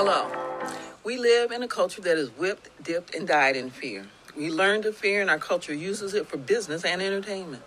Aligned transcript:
Hello. 0.00 0.30
We 1.02 1.16
live 1.18 1.50
in 1.50 1.64
a 1.64 1.66
culture 1.66 2.00
that 2.02 2.16
is 2.16 2.28
whipped, 2.28 2.70
dipped, 2.80 3.16
and 3.16 3.26
dyed 3.26 3.56
in 3.56 3.68
fear. 3.68 4.06
We 4.36 4.48
learn 4.48 4.82
to 4.82 4.92
fear, 4.92 5.20
and 5.20 5.28
our 5.28 5.40
culture 5.40 5.74
uses 5.74 6.14
it 6.14 6.28
for 6.28 6.36
business 6.36 6.84
and 6.84 7.02
entertainment. 7.02 7.64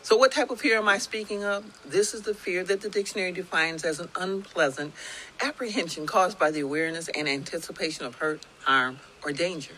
So, 0.00 0.16
what 0.16 0.32
type 0.32 0.48
of 0.48 0.58
fear 0.58 0.78
am 0.78 0.88
I 0.88 0.96
speaking 0.96 1.44
of? 1.44 1.66
This 1.84 2.14
is 2.14 2.22
the 2.22 2.32
fear 2.32 2.64
that 2.64 2.80
the 2.80 2.88
dictionary 2.88 3.32
defines 3.32 3.84
as 3.84 4.00
an 4.00 4.08
unpleasant 4.16 4.94
apprehension 5.42 6.06
caused 6.06 6.38
by 6.38 6.50
the 6.50 6.60
awareness 6.60 7.08
and 7.08 7.28
anticipation 7.28 8.06
of 8.06 8.14
hurt, 8.14 8.46
harm, 8.64 9.00
or 9.22 9.30
danger. 9.30 9.74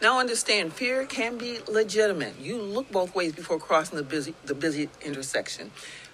Now, 0.00 0.18
understand, 0.18 0.72
fear 0.72 1.04
can 1.04 1.36
be 1.36 1.58
legitimate. 1.68 2.40
You 2.40 2.56
look 2.62 2.90
both 2.90 3.14
ways 3.14 3.34
before 3.34 3.58
crossing 3.58 3.98
the 3.98 4.04
busy, 4.04 4.34
the 4.46 4.54
busy 4.54 4.88
intersection. 5.02 5.70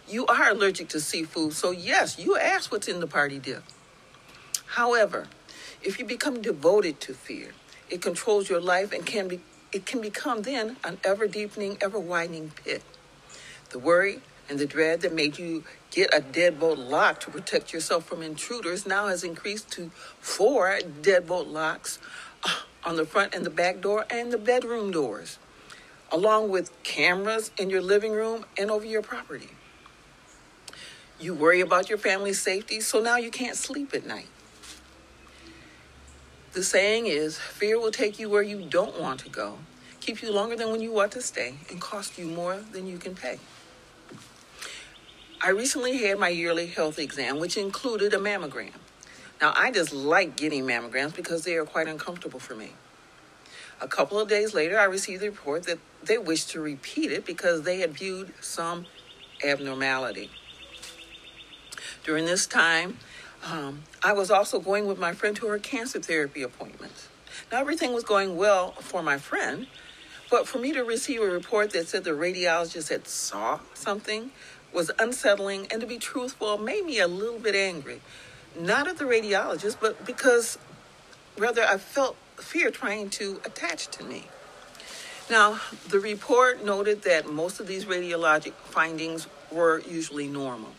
You 0.08 0.26
are 0.26 0.50
allergic 0.50 0.88
to 0.88 0.98
seafood, 0.98 1.52
so 1.52 1.70
yes, 1.70 2.18
you 2.18 2.36
ask 2.36 2.72
what's 2.72 2.88
in 2.88 2.98
the 2.98 3.06
party 3.06 3.38
dip. 3.38 3.62
However, 4.70 5.26
if 5.82 5.98
you 5.98 6.04
become 6.04 6.40
devoted 6.40 7.00
to 7.00 7.12
fear, 7.12 7.52
it 7.88 8.00
controls 8.00 8.48
your 8.48 8.60
life 8.60 8.92
and 8.92 9.04
can 9.04 9.26
be 9.26 9.40
it 9.72 9.84
can 9.86 10.00
become 10.00 10.42
then 10.42 10.76
an 10.82 10.98
ever 11.04 11.26
deepening, 11.26 11.78
ever 11.80 11.98
widening 11.98 12.52
pit. 12.64 12.82
The 13.70 13.78
worry 13.78 14.20
and 14.48 14.58
the 14.58 14.66
dread 14.66 15.00
that 15.00 15.14
made 15.14 15.38
you 15.38 15.64
get 15.90 16.12
a 16.12 16.20
deadbolt 16.20 16.78
lock 16.78 17.20
to 17.20 17.30
protect 17.30 17.72
yourself 17.72 18.04
from 18.04 18.22
intruders 18.22 18.86
now 18.86 19.06
has 19.06 19.22
increased 19.22 19.70
to 19.72 19.90
four 20.20 20.78
deadbolt 21.02 21.50
locks 21.50 21.98
uh, 22.44 22.60
on 22.84 22.96
the 22.96 23.04
front 23.04 23.34
and 23.34 23.46
the 23.46 23.50
back 23.50 23.80
door 23.80 24.06
and 24.10 24.32
the 24.32 24.38
bedroom 24.38 24.90
doors, 24.90 25.38
along 26.10 26.48
with 26.48 26.70
cameras 26.82 27.52
in 27.56 27.70
your 27.70 27.82
living 27.82 28.12
room 28.12 28.44
and 28.58 28.70
over 28.70 28.84
your 28.84 29.02
property. 29.02 29.50
You 31.20 31.34
worry 31.34 31.60
about 31.60 31.88
your 31.88 31.98
family's 31.98 32.40
safety, 32.40 32.80
so 32.80 33.00
now 33.00 33.18
you 33.18 33.30
can't 33.30 33.56
sleep 33.56 33.94
at 33.94 34.06
night. 34.06 34.28
The 36.52 36.64
saying 36.64 37.06
is 37.06 37.38
fear 37.38 37.78
will 37.78 37.92
take 37.92 38.18
you 38.18 38.28
where 38.28 38.42
you 38.42 38.60
don't 38.60 39.00
want 39.00 39.20
to 39.20 39.28
go, 39.28 39.58
keep 40.00 40.20
you 40.20 40.32
longer 40.32 40.56
than 40.56 40.72
when 40.72 40.80
you 40.80 40.90
want 40.90 41.12
to 41.12 41.22
stay, 41.22 41.54
and 41.70 41.80
cost 41.80 42.18
you 42.18 42.26
more 42.26 42.56
than 42.72 42.88
you 42.88 42.98
can 42.98 43.14
pay. 43.14 43.38
I 45.40 45.50
recently 45.50 45.98
had 45.98 46.18
my 46.18 46.28
yearly 46.28 46.66
health 46.66 46.98
exam, 46.98 47.38
which 47.38 47.56
included 47.56 48.12
a 48.14 48.18
mammogram. 48.18 48.72
Now, 49.40 49.54
I 49.56 49.70
just 49.70 49.92
like 49.92 50.36
getting 50.36 50.64
mammograms 50.64 51.14
because 51.14 51.44
they 51.44 51.54
are 51.54 51.64
quite 51.64 51.86
uncomfortable 51.86 52.40
for 52.40 52.56
me. 52.56 52.72
A 53.80 53.86
couple 53.86 54.18
of 54.18 54.28
days 54.28 54.52
later, 54.52 54.78
I 54.78 54.84
received 54.84 55.22
a 55.22 55.26
report 55.26 55.62
that 55.62 55.78
they 56.02 56.18
wished 56.18 56.50
to 56.50 56.60
repeat 56.60 57.12
it 57.12 57.24
because 57.24 57.62
they 57.62 57.78
had 57.78 57.92
viewed 57.92 58.34
some 58.40 58.86
abnormality. 59.42 60.30
During 62.04 62.26
this 62.26 62.46
time, 62.46 62.98
um, 63.44 63.82
I 64.02 64.12
was 64.12 64.30
also 64.30 64.60
going 64.60 64.86
with 64.86 64.98
my 64.98 65.12
friend 65.12 65.34
to 65.36 65.46
her 65.46 65.58
cancer 65.58 66.00
therapy 66.00 66.42
appointment. 66.42 67.08
Now, 67.50 67.60
everything 67.60 67.94
was 67.94 68.04
going 68.04 68.36
well 68.36 68.72
for 68.72 69.02
my 69.02 69.18
friend, 69.18 69.66
but 70.30 70.46
for 70.46 70.58
me 70.58 70.72
to 70.72 70.84
receive 70.84 71.20
a 71.20 71.26
report 71.26 71.70
that 71.70 71.88
said 71.88 72.04
the 72.04 72.10
radiologist 72.10 72.90
had 72.90 73.08
saw 73.08 73.60
something 73.74 74.30
was 74.72 74.90
unsettling 74.98 75.66
and 75.70 75.80
to 75.80 75.86
be 75.86 75.98
truthful 75.98 76.58
made 76.58 76.84
me 76.84 77.00
a 77.00 77.08
little 77.08 77.38
bit 77.38 77.54
angry. 77.54 78.00
Not 78.58 78.86
at 78.86 78.98
the 78.98 79.04
radiologist 79.04 79.78
but 79.80 80.04
because 80.06 80.58
rather 81.36 81.64
i 81.64 81.76
felt 81.76 82.16
fear 82.36 82.70
trying 82.70 83.10
to 83.10 83.40
attach 83.44 83.88
to 83.88 84.04
me. 84.04 84.28
Now 85.28 85.60
the 85.88 85.98
report 85.98 86.64
noted 86.64 87.02
that 87.02 87.28
most 87.28 87.58
of 87.58 87.66
these 87.66 87.84
radiologic 87.84 88.52
findings 88.52 89.26
were 89.50 89.80
usually 89.80 90.28
normal 90.28 90.70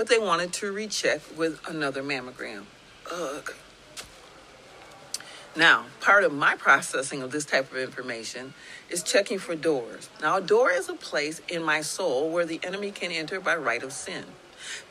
but 0.00 0.08
they 0.08 0.18
wanted 0.18 0.50
to 0.50 0.72
recheck 0.72 1.20
with 1.36 1.60
another 1.68 2.02
mammogram 2.02 2.64
ugh 3.12 3.52
now, 5.56 5.86
part 6.00 6.24
of 6.24 6.32
my 6.32 6.54
processing 6.54 7.22
of 7.22 7.32
this 7.32 7.44
type 7.44 7.70
of 7.72 7.76
information 7.76 8.54
is 8.88 9.02
checking 9.02 9.40
for 9.40 9.56
doors. 9.56 10.08
Now, 10.22 10.36
a 10.36 10.40
door 10.40 10.70
is 10.70 10.88
a 10.88 10.94
place 10.94 11.42
in 11.48 11.64
my 11.64 11.80
soul 11.80 12.30
where 12.30 12.46
the 12.46 12.60
enemy 12.62 12.92
can 12.92 13.10
enter 13.10 13.40
by 13.40 13.56
right 13.56 13.82
of 13.82 13.92
sin. 13.92 14.26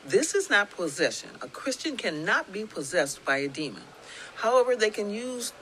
This 0.06 0.34
is 0.34 0.50
not 0.50 0.70
possession. 0.70 1.30
A 1.40 1.48
Christian 1.48 1.96
cannot 1.96 2.52
be 2.52 2.66
possessed 2.66 3.24
by 3.24 3.38
a 3.38 3.48
demon. 3.48 3.84
However, 4.36 4.76
they 4.76 4.90
can 4.90 5.08
use 5.08 5.54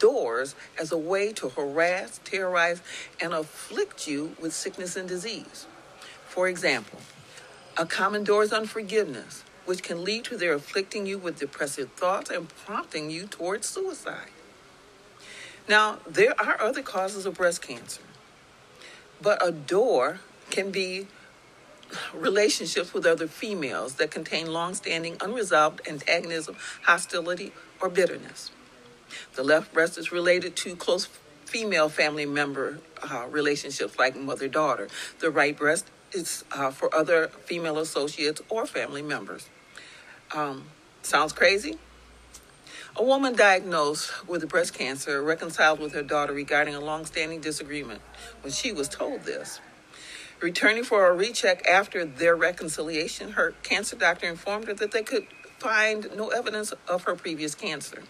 doors 0.00 0.56
as 0.76 0.90
a 0.90 0.98
way 0.98 1.32
to 1.34 1.50
harass, 1.50 2.18
terrorize, 2.24 2.82
and 3.20 3.32
afflict 3.32 4.08
you 4.08 4.34
with 4.40 4.52
sickness 4.52 4.96
and 4.96 5.08
disease. 5.08 5.68
For 6.26 6.48
example, 6.48 6.98
a 7.76 7.86
common 7.86 8.24
door 8.24 8.42
is 8.42 8.52
unforgiveness, 8.52 9.44
which 9.64 9.82
can 9.82 10.04
lead 10.04 10.24
to 10.24 10.36
their 10.36 10.54
afflicting 10.54 11.06
you 11.06 11.18
with 11.18 11.38
depressive 11.38 11.92
thoughts 11.92 12.30
and 12.30 12.48
prompting 12.48 13.10
you 13.10 13.26
towards 13.26 13.68
suicide. 13.68 14.30
Now, 15.68 15.98
there 16.06 16.34
are 16.40 16.60
other 16.60 16.82
causes 16.82 17.26
of 17.26 17.34
breast 17.34 17.62
cancer, 17.62 18.02
but 19.22 19.44
a 19.46 19.52
door 19.52 20.20
can 20.50 20.70
be 20.70 21.06
relationships 22.14 22.92
with 22.92 23.06
other 23.06 23.26
females 23.26 23.94
that 23.94 24.10
contain 24.10 24.52
long-standing 24.52 25.16
unresolved 25.20 25.80
antagonism, 25.88 26.56
hostility, 26.82 27.52
or 27.80 27.88
bitterness. 27.88 28.50
The 29.34 29.42
left 29.42 29.72
breast 29.72 29.98
is 29.98 30.12
related 30.12 30.56
to 30.56 30.76
close 30.76 31.08
female 31.44 31.88
family 31.88 32.26
member 32.26 32.78
uh, 33.02 33.26
relationships 33.28 33.98
like 33.98 34.16
mother-daughter. 34.16 34.88
The 35.18 35.30
right 35.30 35.56
breast 35.56 35.86
is 36.12 36.44
uh, 36.52 36.70
for 36.70 36.94
other 36.94 37.28
female 37.28 37.78
associates 37.78 38.40
or 38.48 38.66
family 38.66 39.02
members. 39.02 39.48
Um, 40.34 40.66
sounds 41.02 41.32
crazy? 41.32 41.78
A 42.96 43.04
woman 43.04 43.36
diagnosed 43.36 44.26
with 44.28 44.48
breast 44.48 44.74
cancer 44.74 45.22
reconciled 45.22 45.78
with 45.78 45.92
her 45.94 46.02
daughter 46.02 46.32
regarding 46.32 46.74
a 46.74 46.80
long-standing 46.80 47.40
disagreement 47.40 48.02
when 48.42 48.52
she 48.52 48.72
was 48.72 48.88
told 48.88 49.22
this. 49.22 49.60
Returning 50.40 50.84
for 50.84 51.06
a 51.06 51.14
recheck 51.14 51.66
after 51.66 52.04
their 52.04 52.34
reconciliation, 52.34 53.32
her 53.32 53.54
cancer 53.62 53.94
doctor 53.94 54.26
informed 54.26 54.66
her 54.66 54.74
that 54.74 54.90
they 54.90 55.02
could 55.02 55.26
find 55.58 56.08
no 56.16 56.28
evidence 56.28 56.72
of 56.88 57.04
her 57.04 57.14
previous 57.14 57.54
cancer. 57.54 58.02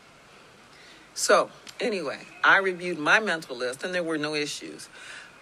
So, 1.13 1.51
anyway, 1.81 2.21
I 2.43 2.59
reviewed 2.59 2.99
my 2.99 3.21
mental 3.21 3.57
list 3.57 3.85
and 3.85 3.93
there 3.93 4.05
were 4.05 4.17
no 4.17 4.35
issues. 4.35 4.89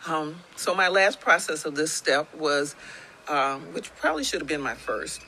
Um, 0.09 0.37
so, 0.57 0.75
my 0.75 0.89
last 0.89 1.21
process 1.21 1.67
of 1.67 1.75
this 1.75 1.93
step 1.93 2.35
was, 2.35 2.75
um, 3.29 3.75
which 3.75 3.95
probably 3.97 4.25
should 4.25 4.41
have 4.41 4.49
been 4.49 4.63
my 4.63 4.75
first, 4.75 5.21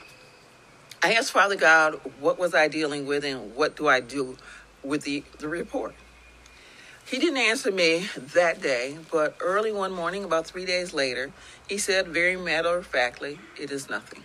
I 1.03 1.13
asked 1.15 1.33
Father 1.33 1.57
God, 1.57 2.01
what 2.19 2.39
was 2.39 2.55
I 2.55 2.69
dealing 2.69 3.07
with 3.07 3.25
and 3.25 3.55
what 3.55 3.77
do 3.77 3.89
I 3.89 4.01
do 4.01 4.39
with 4.83 5.03
the, 5.03 5.23
the 5.39 5.49
report? 5.49 5.95
He 7.07 7.19
didn't 7.19 7.39
answer 7.39 7.71
me 7.71 8.09
that 8.17 8.63
day, 8.63 8.97
but 9.11 9.37
early 9.41 9.73
one 9.73 9.93
morning, 9.93 10.25
about 10.25 10.47
three 10.47 10.65
days 10.65 10.95
later, 10.95 11.33
he 11.69 11.77
said 11.77 12.09
very 12.09 12.37
matter 12.37 12.79
of 12.79 12.87
factly, 12.87 13.39
it 13.59 13.71
is 13.71 13.91
nothing. 13.91 14.23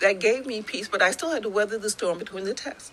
That 0.00 0.20
gave 0.20 0.46
me 0.46 0.62
peace, 0.62 0.88
but 0.88 1.02
I 1.02 1.10
still 1.10 1.32
had 1.32 1.42
to 1.42 1.48
weather 1.48 1.76
the 1.78 1.90
storm 1.90 2.18
between 2.18 2.44
the 2.44 2.54
tests. 2.54 2.92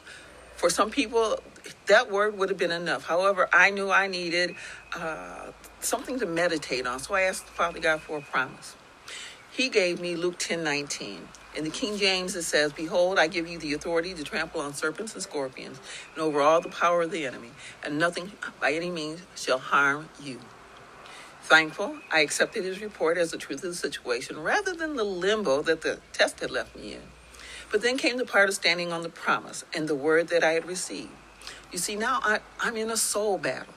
For 0.61 0.69
some 0.69 0.91
people, 0.91 1.39
that 1.87 2.11
word 2.11 2.37
would 2.37 2.49
have 2.49 2.57
been 2.59 2.69
enough. 2.69 3.07
However, 3.07 3.49
I 3.51 3.71
knew 3.71 3.89
I 3.89 4.05
needed 4.05 4.53
uh, 4.95 5.53
something 5.79 6.19
to 6.19 6.27
meditate 6.27 6.85
on, 6.85 6.99
so 6.99 7.15
I 7.15 7.21
asked 7.21 7.45
Father 7.45 7.79
God 7.79 7.99
for 7.99 8.19
a 8.19 8.21
promise. 8.21 8.75
He 9.51 9.69
gave 9.69 9.99
me 9.99 10.15
Luke 10.15 10.37
10 10.37 10.63
19. 10.63 11.27
In 11.55 11.63
the 11.63 11.71
King 11.71 11.97
James, 11.97 12.35
it 12.35 12.43
says, 12.43 12.73
Behold, 12.73 13.17
I 13.17 13.25
give 13.25 13.47
you 13.47 13.57
the 13.57 13.73
authority 13.73 14.13
to 14.13 14.23
trample 14.23 14.61
on 14.61 14.75
serpents 14.75 15.15
and 15.15 15.23
scorpions 15.23 15.79
and 16.13 16.21
over 16.21 16.41
all 16.41 16.61
the 16.61 16.69
power 16.69 17.01
of 17.01 17.09
the 17.09 17.25
enemy, 17.25 17.49
and 17.83 17.97
nothing 17.97 18.31
by 18.59 18.73
any 18.73 18.91
means 18.91 19.23
shall 19.35 19.57
harm 19.57 20.09
you. 20.21 20.39
Thankful, 21.41 21.97
I 22.11 22.19
accepted 22.19 22.65
his 22.65 22.81
report 22.81 23.17
as 23.17 23.31
the 23.31 23.39
truth 23.39 23.63
of 23.63 23.71
the 23.71 23.75
situation 23.75 24.39
rather 24.39 24.75
than 24.75 24.95
the 24.95 25.03
limbo 25.03 25.63
that 25.63 25.81
the 25.81 26.01
test 26.13 26.41
had 26.41 26.51
left 26.51 26.75
me 26.75 26.93
in. 26.93 27.20
But 27.71 27.81
then 27.81 27.97
came 27.97 28.17
the 28.17 28.25
part 28.25 28.49
of 28.49 28.55
standing 28.55 28.91
on 28.91 29.01
the 29.01 29.09
promise 29.09 29.63
and 29.73 29.87
the 29.87 29.95
word 29.95 30.27
that 30.29 30.43
I 30.43 30.51
had 30.51 30.65
received. 30.65 31.11
You 31.71 31.77
see, 31.77 31.95
now 31.95 32.19
I, 32.21 32.39
I'm 32.59 32.75
in 32.75 32.89
a 32.89 32.97
soul 32.97 33.37
battle. 33.37 33.73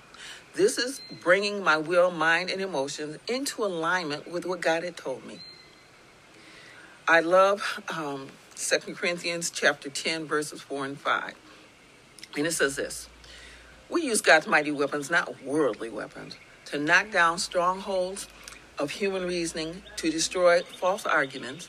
This 0.54 0.78
is 0.78 1.00
bringing 1.22 1.62
my 1.62 1.76
will, 1.76 2.10
mind, 2.10 2.50
and 2.50 2.60
emotions 2.60 3.19
into 3.28 3.64
alignment 3.64 4.30
with 4.30 4.46
what 4.46 4.60
God 4.60 4.84
had 4.84 4.96
told 4.96 5.24
me. 5.24 5.40
I 7.06 7.20
love 7.20 7.82
um, 7.88 8.28
2 8.56 8.94
Corinthians 8.94 9.50
chapter 9.50 9.90
10, 9.90 10.26
verses 10.26 10.62
4 10.62 10.86
and 10.86 10.98
5. 10.98 11.34
And 12.36 12.46
it 12.46 12.52
says 12.52 12.76
this 12.76 13.08
We 13.90 14.02
use 14.02 14.20
God's 14.20 14.46
mighty 14.46 14.70
weapons, 14.70 15.10
not 15.10 15.42
worldly 15.42 15.90
weapons, 15.90 16.36
to 16.66 16.78
knock 16.78 17.10
down 17.10 17.38
strongholds 17.38 18.28
of 18.78 18.90
human 18.90 19.26
reasoning, 19.26 19.82
to 19.96 20.10
destroy 20.10 20.62
false 20.62 21.04
arguments. 21.04 21.69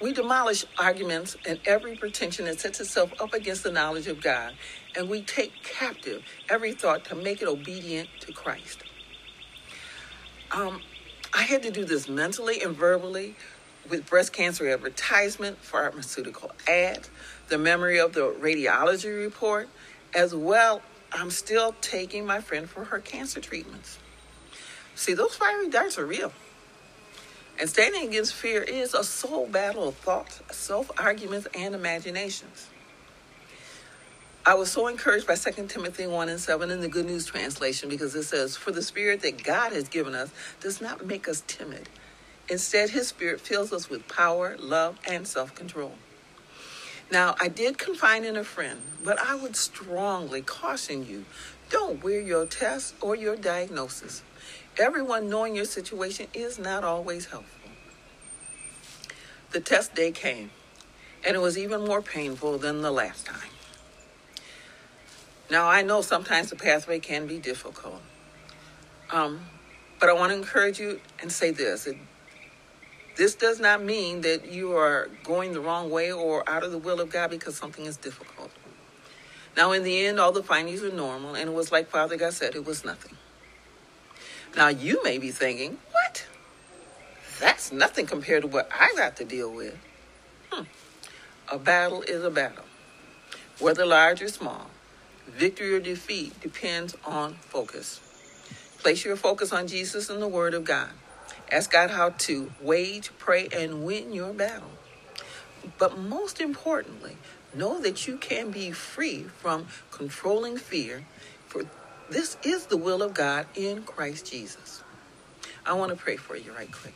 We 0.00 0.12
demolish 0.12 0.64
arguments 0.78 1.36
and 1.48 1.58
every 1.64 1.96
pretension 1.96 2.44
that 2.44 2.60
sets 2.60 2.80
itself 2.80 3.12
up 3.18 3.32
against 3.32 3.62
the 3.62 3.72
knowledge 3.72 4.08
of 4.08 4.20
God, 4.20 4.54
and 4.94 5.08
we 5.08 5.22
take 5.22 5.52
captive 5.62 6.22
every 6.50 6.72
thought 6.72 7.06
to 7.06 7.14
make 7.14 7.40
it 7.40 7.48
obedient 7.48 8.08
to 8.20 8.32
Christ. 8.32 8.82
Um, 10.50 10.82
I 11.32 11.42
had 11.42 11.62
to 11.62 11.70
do 11.70 11.84
this 11.84 12.08
mentally 12.08 12.60
and 12.60 12.76
verbally 12.76 13.36
with 13.88 14.08
breast 14.08 14.34
cancer 14.34 14.68
advertisement, 14.68 15.58
pharmaceutical 15.58 16.50
ads, 16.68 17.10
the 17.48 17.56
memory 17.58 17.98
of 17.98 18.12
the 18.12 18.34
radiology 18.40 19.16
report, 19.16 19.68
as 20.14 20.34
well. 20.34 20.82
I'm 21.12 21.30
still 21.30 21.74
taking 21.80 22.26
my 22.26 22.40
friend 22.40 22.68
for 22.68 22.84
her 22.84 22.98
cancer 22.98 23.40
treatments. 23.40 23.98
See, 24.94 25.14
those 25.14 25.36
fiery 25.36 25.70
darts 25.70 25.98
are 25.98 26.06
real. 26.06 26.32
And 27.58 27.70
standing 27.70 28.08
against 28.08 28.34
fear 28.34 28.62
is 28.62 28.92
a 28.92 29.02
soul 29.02 29.46
battle 29.46 29.88
of 29.88 29.96
thoughts, 29.96 30.42
self 30.50 30.90
arguments, 30.98 31.48
and 31.54 31.74
imaginations. 31.74 32.68
I 34.44 34.54
was 34.54 34.70
so 34.70 34.86
encouraged 34.86 35.26
by 35.26 35.34
2 35.34 35.66
Timothy 35.66 36.06
1 36.06 36.28
and 36.28 36.38
7 36.38 36.70
in 36.70 36.80
the 36.80 36.88
Good 36.88 37.06
News 37.06 37.26
Translation 37.26 37.88
because 37.88 38.14
it 38.14 38.22
says, 38.24 38.56
For 38.56 38.70
the 38.70 38.82
Spirit 38.82 39.22
that 39.22 39.42
God 39.42 39.72
has 39.72 39.88
given 39.88 40.14
us 40.14 40.30
does 40.60 40.80
not 40.80 41.04
make 41.04 41.28
us 41.28 41.42
timid. 41.46 41.88
Instead, 42.48 42.90
His 42.90 43.08
Spirit 43.08 43.40
fills 43.40 43.72
us 43.72 43.90
with 43.90 44.06
power, 44.06 44.56
love, 44.58 45.00
and 45.08 45.26
self 45.26 45.54
control. 45.54 45.94
Now, 47.10 47.36
I 47.40 47.48
did 47.48 47.78
confide 47.78 48.24
in 48.24 48.36
a 48.36 48.44
friend, 48.44 48.82
but 49.02 49.18
I 49.18 49.34
would 49.34 49.56
strongly 49.56 50.42
caution 50.42 51.06
you 51.06 51.24
don't 51.70 52.02
wear 52.02 52.20
your 52.20 52.46
test 52.46 52.94
or 53.00 53.16
your 53.16 53.34
diagnosis. 53.34 54.22
Everyone 54.78 55.30
knowing 55.30 55.56
your 55.56 55.64
situation 55.64 56.26
is 56.34 56.58
not 56.58 56.84
always 56.84 57.26
helpful. 57.26 57.70
The 59.52 59.60
test 59.60 59.94
day 59.94 60.12
came, 60.12 60.50
and 61.24 61.34
it 61.34 61.38
was 61.40 61.56
even 61.56 61.86
more 61.86 62.02
painful 62.02 62.58
than 62.58 62.82
the 62.82 62.90
last 62.90 63.24
time. 63.24 63.48
Now, 65.50 65.66
I 65.68 65.80
know 65.80 66.02
sometimes 66.02 66.50
the 66.50 66.56
pathway 66.56 66.98
can 66.98 67.26
be 67.26 67.38
difficult. 67.38 68.02
Um, 69.10 69.46
but 69.98 70.10
I 70.10 70.12
want 70.12 70.32
to 70.32 70.36
encourage 70.36 70.78
you 70.78 71.00
and 71.22 71.32
say 71.32 71.52
this. 71.52 71.86
It, 71.86 71.96
this 73.16 73.34
does 73.34 73.58
not 73.58 73.82
mean 73.82 74.20
that 74.22 74.52
you 74.52 74.76
are 74.76 75.08
going 75.24 75.54
the 75.54 75.60
wrong 75.60 75.90
way 75.90 76.12
or 76.12 76.46
out 76.50 76.64
of 76.64 76.70
the 76.70 76.78
will 76.78 77.00
of 77.00 77.10
God 77.10 77.30
because 77.30 77.56
something 77.56 77.86
is 77.86 77.96
difficult. 77.96 78.50
Now, 79.56 79.72
in 79.72 79.84
the 79.84 80.04
end, 80.04 80.20
all 80.20 80.32
the 80.32 80.42
findings 80.42 80.82
were 80.82 80.90
normal, 80.90 81.34
and 81.34 81.48
it 81.48 81.54
was 81.54 81.72
like 81.72 81.88
Father 81.88 82.18
God 82.18 82.34
said, 82.34 82.54
it 82.54 82.66
was 82.66 82.84
nothing. 82.84 83.16
Now, 84.56 84.68
you 84.68 85.02
may 85.04 85.18
be 85.18 85.30
thinking, 85.30 85.76
what? 85.92 86.26
That's 87.38 87.70
nothing 87.70 88.06
compared 88.06 88.40
to 88.40 88.48
what 88.48 88.70
I 88.72 88.94
got 88.96 89.16
to 89.16 89.24
deal 89.24 89.52
with. 89.52 89.76
Hmm. 90.50 90.64
A 91.52 91.58
battle 91.58 92.00
is 92.00 92.24
a 92.24 92.30
battle, 92.30 92.64
whether 93.58 93.84
large 93.84 94.22
or 94.22 94.28
small. 94.28 94.68
Victory 95.26 95.74
or 95.74 95.80
defeat 95.80 96.40
depends 96.40 96.96
on 97.04 97.34
focus. 97.34 98.00
Place 98.78 99.04
your 99.04 99.16
focus 99.16 99.52
on 99.52 99.66
Jesus 99.66 100.08
and 100.08 100.22
the 100.22 100.28
Word 100.28 100.54
of 100.54 100.64
God. 100.64 100.88
Ask 101.52 101.72
God 101.72 101.90
how 101.90 102.10
to 102.10 102.50
wage, 102.62 103.10
pray, 103.18 103.48
and 103.52 103.84
win 103.84 104.12
your 104.12 104.32
battle. 104.32 104.70
But 105.76 105.98
most 105.98 106.40
importantly, 106.40 107.18
know 107.52 107.78
that 107.80 108.06
you 108.06 108.16
can 108.16 108.50
be 108.50 108.70
free 108.70 109.24
from 109.24 109.66
controlling 109.90 110.56
fear, 110.56 111.04
for 111.46 111.64
this 112.10 112.36
is 112.42 112.66
the 112.66 112.76
will 112.76 113.02
of 113.02 113.14
God 113.14 113.46
in 113.54 113.82
Christ 113.82 114.30
Jesus. 114.30 114.82
I 115.64 115.72
want 115.72 115.90
to 115.90 115.96
pray 115.96 116.16
for 116.16 116.36
you 116.36 116.52
right 116.52 116.70
quick. 116.70 116.94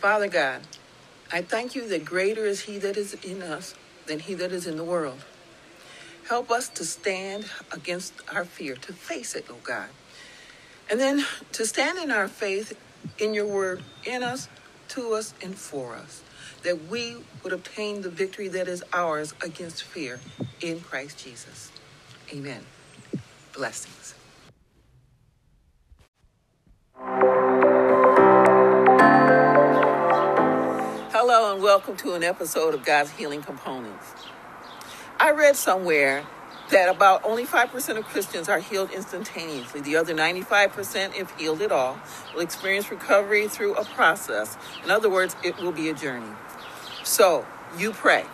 Father 0.00 0.28
God, 0.28 0.62
I 1.32 1.42
thank 1.42 1.74
you 1.74 1.88
that 1.88 2.04
greater 2.04 2.44
is 2.44 2.62
He 2.62 2.78
that 2.78 2.96
is 2.96 3.14
in 3.14 3.42
us 3.42 3.74
than 4.06 4.20
He 4.20 4.34
that 4.34 4.52
is 4.52 4.66
in 4.66 4.76
the 4.76 4.84
world. 4.84 5.24
Help 6.28 6.50
us 6.50 6.68
to 6.70 6.84
stand 6.84 7.46
against 7.70 8.14
our 8.32 8.44
fear, 8.44 8.76
to 8.76 8.92
face 8.92 9.34
it, 9.34 9.46
oh 9.50 9.56
God. 9.62 9.88
And 10.90 10.98
then 10.98 11.24
to 11.52 11.66
stand 11.66 11.98
in 11.98 12.10
our 12.10 12.28
faith 12.28 12.78
in 13.18 13.34
your 13.34 13.46
word, 13.46 13.82
in 14.04 14.22
us, 14.22 14.48
to 14.88 15.14
us, 15.14 15.34
and 15.42 15.54
for 15.54 15.94
us, 15.94 16.22
that 16.62 16.88
we 16.88 17.16
would 17.42 17.52
obtain 17.52 18.02
the 18.02 18.08
victory 18.08 18.48
that 18.48 18.68
is 18.68 18.82
ours 18.92 19.34
against 19.42 19.82
fear 19.82 20.20
in 20.60 20.80
Christ 20.80 21.22
Jesus. 21.22 21.70
Amen. 22.32 22.64
Blessings. 23.54 24.14
Hello, 31.12 31.54
and 31.54 31.62
welcome 31.62 31.96
to 31.98 32.14
an 32.14 32.24
episode 32.24 32.74
of 32.74 32.84
God's 32.84 33.12
Healing 33.12 33.42
Components. 33.42 34.06
I 35.20 35.30
read 35.30 35.54
somewhere 35.54 36.26
that 36.70 36.88
about 36.88 37.24
only 37.24 37.46
5% 37.46 37.96
of 37.96 38.04
Christians 38.06 38.48
are 38.48 38.58
healed 38.58 38.90
instantaneously. 38.90 39.80
The 39.82 39.96
other 39.96 40.14
95%, 40.14 41.14
if 41.14 41.30
healed 41.38 41.62
at 41.62 41.70
all, 41.70 42.00
will 42.34 42.40
experience 42.40 42.90
recovery 42.90 43.46
through 43.46 43.74
a 43.76 43.84
process. 43.84 44.56
In 44.82 44.90
other 44.90 45.08
words, 45.08 45.36
it 45.44 45.56
will 45.58 45.72
be 45.72 45.88
a 45.90 45.94
journey. 45.94 46.34
So, 47.04 47.46
you 47.78 47.92
pray 47.92 48.24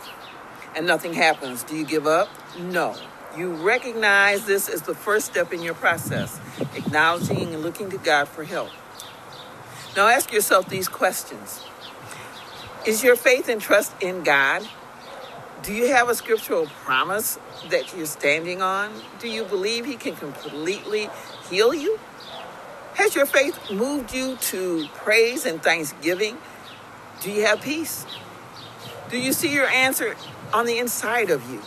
and 0.74 0.86
nothing 0.86 1.12
happens. 1.12 1.62
Do 1.62 1.76
you 1.76 1.84
give 1.84 2.06
up? 2.06 2.30
No. 2.58 2.96
You 3.36 3.52
recognize 3.52 4.46
this 4.46 4.68
as 4.68 4.82
the 4.82 4.94
first 4.94 5.26
step 5.26 5.52
in 5.52 5.62
your 5.62 5.74
process, 5.74 6.40
acknowledging 6.74 7.54
and 7.54 7.62
looking 7.62 7.90
to 7.90 7.98
God 7.98 8.28
for 8.28 8.44
help. 8.44 8.70
Now 9.96 10.08
ask 10.08 10.32
yourself 10.32 10.68
these 10.68 10.88
questions 10.88 11.64
Is 12.86 13.04
your 13.04 13.16
faith 13.16 13.48
and 13.48 13.60
trust 13.60 13.94
in 14.02 14.22
God 14.22 14.66
do 15.62 15.74
you 15.74 15.88
have 15.88 16.08
a 16.08 16.14
scriptural 16.14 16.66
promise 16.84 17.38
that 17.68 17.94
you're 17.94 18.06
standing 18.06 18.62
on? 18.62 18.90
Do 19.18 19.28
you 19.28 19.44
believe 19.44 19.84
He 19.84 19.96
can 19.96 20.16
completely 20.16 21.10
heal 21.50 21.74
you? 21.74 22.00
Has 22.94 23.14
your 23.14 23.26
faith 23.26 23.70
moved 23.70 24.14
you 24.14 24.36
to 24.36 24.88
praise 24.94 25.44
and 25.44 25.62
thanksgiving? 25.62 26.38
Do 27.20 27.30
you 27.30 27.44
have 27.44 27.60
peace? 27.60 28.06
Do 29.10 29.18
you 29.18 29.34
see 29.34 29.52
your 29.52 29.66
answer 29.66 30.16
on 30.54 30.64
the 30.64 30.78
inside 30.78 31.28
of 31.28 31.46
you? 31.50 31.60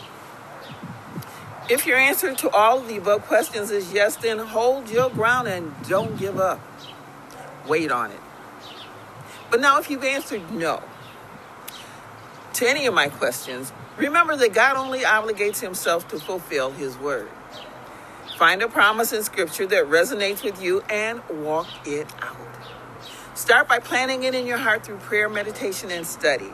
If 1.69 1.86
your 1.88 1.98
answer 1.98 2.33
to 2.33 2.50
all 2.50 2.80
of 2.80 2.88
the 2.88 2.98
above 2.98 3.25
questions 3.25 3.71
is 3.71 3.94
yes, 3.94 4.15
then 4.18 4.38
hold 4.38 4.89
your 4.89 5.10
ground 5.10 5.48
and 5.48 5.74
don't 5.88 6.18
give 6.18 6.38
up. 6.38 6.60
Wait 7.68 7.92
on 7.92 8.12
it. 8.12 8.19
But 9.50 9.62
now, 9.62 9.80
if 9.80 9.89
you've 9.89 10.04
answered 10.04 10.51
no 10.51 10.81
to 12.54 12.69
any 12.69 12.86
of 12.86 12.94
my 12.94 13.07
questions, 13.07 13.71
Remember 13.98 14.36
that 14.36 14.54
God 14.54 14.75
only 14.75 15.01
obligates 15.01 15.60
himself 15.62 16.07
to 16.07 16.19
fulfill 16.19 16.71
his 16.71 16.98
word. 16.98 17.30
Find 18.38 18.63
a 18.63 18.68
promise 18.68 19.13
in 19.13 19.21
scripture 19.21 19.68
that 19.68 19.86
resonates 19.86 20.44
with 20.44 20.62
you 20.62 20.81
and 20.89 21.21
walk 21.30 21.68
it 21.86 22.07
out. 22.19 22.38
Start 23.36 23.68
by 23.68 23.77
planting 23.77 24.24
it 24.24 24.33
in 24.33 24.48
your 24.48 24.57
heart 24.57 24.83
through 24.83 24.98
prayer, 24.98 25.30
meditation, 25.30 25.92
and 25.92 26.07
study. 26.07 26.51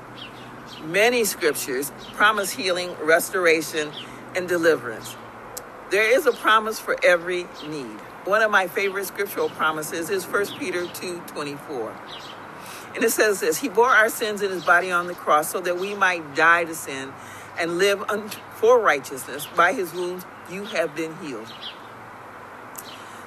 Many 0.84 1.24
scriptures 1.24 1.94
promise 2.14 2.52
healing, 2.52 2.94
restoration, 3.02 3.92
and 4.36 4.48
deliverance. 4.48 5.16
There 5.90 6.16
is 6.16 6.26
a 6.26 6.32
promise 6.32 6.80
for 6.80 6.96
every 7.04 7.48
need. 7.68 7.98
One 8.26 8.42
of 8.42 8.52
my 8.52 8.68
favorite 8.68 9.06
scriptural 9.06 9.50
promises 9.50 10.10
is 10.10 10.26
1 10.26 10.60
Peter 10.60 10.86
2 10.86 11.22
24. 11.28 11.96
And 12.96 13.04
it 13.04 13.12
says 13.12 13.40
this 13.40 13.58
He 13.58 13.70
bore 13.70 13.90
our 13.90 14.10
sins 14.10 14.42
in 14.42 14.52
his 14.52 14.64
body 14.64 14.92
on 14.92 15.08
the 15.08 15.16
cross 15.16 15.50
so 15.50 15.62
that 15.62 15.80
we 15.80 15.96
might 15.96 16.36
die 16.36 16.66
to 16.66 16.76
sin 16.76 17.12
and 17.58 17.78
live 17.78 18.04
for 18.56 18.80
righteousness. 18.80 19.48
By 19.56 19.74
his 19.74 19.94
wounds, 19.94 20.26
you 20.52 20.66
have 20.66 20.96
been 20.96 21.16
healed. 21.18 21.52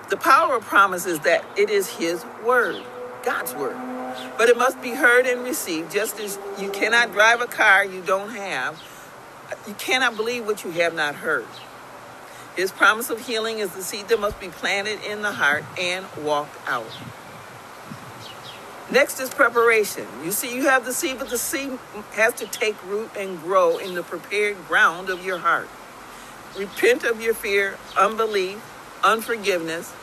The 0.08 0.16
power 0.16 0.56
of 0.56 0.64
promise 0.64 1.06
is 1.06 1.20
that 1.20 1.44
it 1.56 1.70
is 1.70 1.88
his 1.88 2.24
word, 2.44 2.82
God's 3.24 3.54
word. 3.54 3.76
But 4.36 4.48
it 4.50 4.58
must 4.58 4.82
be 4.82 4.90
heard 4.90 5.26
and 5.26 5.42
received, 5.42 5.90
just 5.90 6.20
as 6.20 6.38
you 6.58 6.70
cannot 6.70 7.12
drive 7.12 7.40
a 7.40 7.46
car 7.46 7.84
you 7.84 8.02
don't 8.02 8.30
have. 8.30 8.82
You 9.66 9.74
cannot 9.74 10.16
believe 10.16 10.46
what 10.46 10.64
you 10.64 10.70
have 10.72 10.94
not 10.94 11.14
heard. 11.16 11.46
His 12.56 12.70
promise 12.70 13.08
of 13.08 13.26
healing 13.26 13.58
is 13.58 13.70
the 13.70 13.82
seed 13.82 14.08
that 14.08 14.20
must 14.20 14.38
be 14.38 14.48
planted 14.48 15.02
in 15.04 15.22
the 15.22 15.32
heart 15.32 15.64
and 15.78 16.06
walked 16.22 16.56
out. 16.68 16.90
Next 18.90 19.20
is 19.20 19.30
preparation. 19.30 20.06
You 20.22 20.32
see, 20.32 20.54
you 20.54 20.64
have 20.64 20.84
the 20.84 20.92
seed, 20.92 21.18
but 21.18 21.30
the 21.30 21.38
seed 21.38 21.78
has 22.12 22.34
to 22.34 22.46
take 22.46 22.76
root 22.84 23.10
and 23.16 23.40
grow 23.40 23.78
in 23.78 23.94
the 23.94 24.02
prepared 24.02 24.56
ground 24.68 25.08
of 25.08 25.24
your 25.24 25.38
heart. 25.38 25.68
Repent 26.58 27.04
of 27.04 27.22
your 27.22 27.32
fear, 27.32 27.78
unbelief, 27.96 28.60
unforgiveness, 29.02 29.94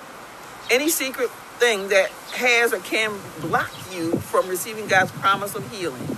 any 0.72 0.90
secret 0.90 1.30
thing 1.60 1.90
that 1.90 2.10
has 2.34 2.74
or 2.74 2.80
can 2.80 3.14
block 3.42 3.72
you 3.94 4.12
from 4.18 4.48
receiving 4.48 4.88
God's 4.88 5.12
promise 5.12 5.54
of 5.54 5.70
healing. 5.72 6.18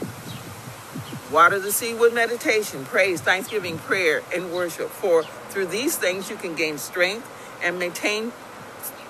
Water 1.31 1.59
the 1.59 1.71
seed 1.71 1.99
with 1.99 2.13
meditation, 2.13 2.83
praise, 2.83 3.21
thanksgiving, 3.21 3.77
prayer, 3.77 4.21
and 4.35 4.51
worship. 4.51 4.89
For 4.89 5.23
through 5.49 5.67
these 5.67 5.95
things 5.95 6.29
you 6.29 6.35
can 6.35 6.55
gain 6.55 6.77
strength 6.77 7.29
and 7.63 7.79
maintain 7.79 8.33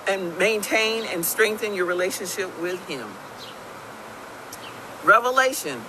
and 0.08 0.36
maintain 0.38 1.04
and 1.04 1.24
strengthen 1.24 1.74
your 1.74 1.86
relationship 1.86 2.60
with 2.60 2.84
Him. 2.88 3.08
Revelation. 5.04 5.82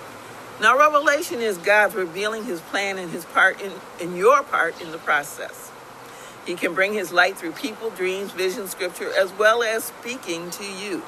Now, 0.60 0.78
revelation 0.78 1.40
is 1.40 1.58
God 1.58 1.94
revealing 1.94 2.44
his 2.44 2.60
plan 2.60 2.96
and 2.96 3.10
his 3.10 3.24
part 3.24 3.60
in, 3.60 3.72
in 4.00 4.16
your 4.16 4.42
part 4.44 4.80
in 4.80 4.92
the 4.92 4.98
process. 4.98 5.72
He 6.46 6.54
can 6.54 6.74
bring 6.74 6.92
his 6.92 7.12
light 7.12 7.36
through 7.36 7.52
people, 7.52 7.90
dreams, 7.90 8.30
vision, 8.30 8.68
scripture, 8.68 9.10
as 9.18 9.32
well 9.32 9.64
as 9.64 9.84
speaking 9.84 10.50
to 10.50 10.64
you. 10.64 11.02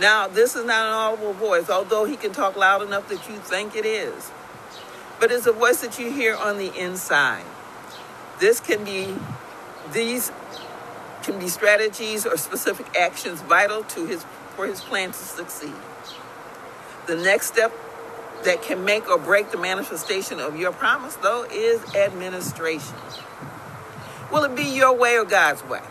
Now, 0.00 0.26
this 0.26 0.56
is 0.56 0.64
not 0.64 0.86
an 0.86 0.94
audible 0.94 1.34
voice, 1.34 1.68
although 1.68 2.04
he 2.04 2.16
can 2.16 2.32
talk 2.32 2.56
loud 2.56 2.82
enough 2.82 3.08
that 3.08 3.28
you 3.28 3.36
think 3.36 3.76
it 3.76 3.84
is. 3.84 4.30
But 5.20 5.30
it's 5.30 5.46
a 5.46 5.52
voice 5.52 5.80
that 5.82 5.98
you 5.98 6.10
hear 6.10 6.34
on 6.34 6.58
the 6.58 6.74
inside. 6.76 7.44
This 8.40 8.58
can 8.58 8.84
be, 8.84 9.14
these 9.92 10.32
can 11.22 11.38
be 11.38 11.48
strategies 11.48 12.26
or 12.26 12.36
specific 12.36 12.96
actions 12.98 13.40
vital 13.42 13.84
to 13.84 14.06
his, 14.06 14.24
for 14.56 14.66
his 14.66 14.80
plan 14.80 15.08
to 15.08 15.18
succeed. 15.18 15.74
The 17.06 17.16
next 17.16 17.48
step 17.48 17.72
that 18.44 18.62
can 18.62 18.84
make 18.84 19.08
or 19.08 19.18
break 19.18 19.50
the 19.50 19.58
manifestation 19.58 20.40
of 20.40 20.56
your 20.56 20.72
promise, 20.72 21.16
though, 21.16 21.44
is 21.44 21.82
administration. 21.94 22.96
Will 24.32 24.44
it 24.44 24.56
be 24.56 24.64
your 24.64 24.96
way 24.96 25.18
or 25.18 25.24
God's 25.24 25.62
way? 25.64 25.82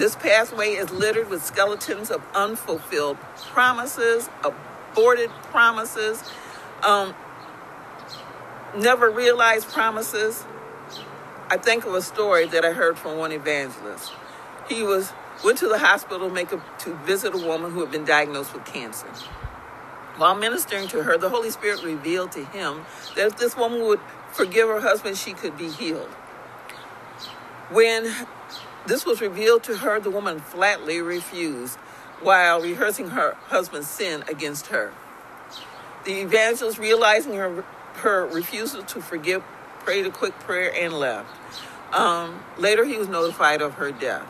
This 0.00 0.16
pathway 0.16 0.70
is 0.70 0.90
littered 0.90 1.28
with 1.28 1.44
skeletons 1.44 2.10
of 2.10 2.22
unfulfilled 2.34 3.18
promises, 3.52 4.30
aborted 4.42 5.28
promises, 5.50 6.24
um, 6.82 7.14
never 8.74 9.10
realized 9.10 9.68
promises. 9.68 10.46
I 11.50 11.58
think 11.58 11.84
of 11.84 11.92
a 11.92 12.00
story 12.00 12.46
that 12.46 12.64
I 12.64 12.72
heard 12.72 12.98
from 12.98 13.18
one 13.18 13.30
evangelist. 13.30 14.14
He 14.70 14.82
was 14.82 15.12
went 15.44 15.58
to 15.58 15.68
the 15.68 15.78
hospital 15.78 16.30
make 16.30 16.50
a, 16.50 16.64
to 16.78 16.94
visit 17.04 17.34
a 17.34 17.46
woman 17.46 17.70
who 17.72 17.80
had 17.80 17.90
been 17.90 18.06
diagnosed 18.06 18.54
with 18.54 18.64
cancer. 18.64 19.08
While 20.16 20.34
ministering 20.34 20.88
to 20.88 21.02
her, 21.02 21.18
the 21.18 21.28
Holy 21.28 21.50
Spirit 21.50 21.84
revealed 21.84 22.32
to 22.32 22.44
him 22.46 22.86
that 23.16 23.26
if 23.26 23.36
this 23.36 23.54
woman 23.54 23.82
would 23.82 24.00
forgive 24.32 24.66
her 24.66 24.80
husband, 24.80 25.18
she 25.18 25.34
could 25.34 25.58
be 25.58 25.68
healed. 25.68 26.08
When 27.68 28.10
this 28.86 29.04
was 29.04 29.20
revealed 29.20 29.62
to 29.64 29.78
her, 29.78 30.00
the 30.00 30.10
woman 30.10 30.40
flatly 30.40 31.00
refused 31.00 31.76
while 32.20 32.60
rehearsing 32.60 33.10
her 33.10 33.34
husband's 33.46 33.88
sin 33.88 34.24
against 34.28 34.68
her. 34.68 34.92
The 36.04 36.20
evangelist, 36.20 36.78
realizing 36.78 37.34
her, 37.34 37.64
her 37.96 38.26
refusal 38.26 38.82
to 38.84 39.00
forgive, 39.00 39.42
prayed 39.80 40.06
a 40.06 40.10
quick 40.10 40.38
prayer 40.40 40.72
and 40.74 40.94
left. 40.94 41.28
Um, 41.92 42.42
later, 42.58 42.84
he 42.84 42.96
was 42.96 43.08
notified 43.08 43.60
of 43.60 43.74
her 43.74 43.92
death. 43.92 44.26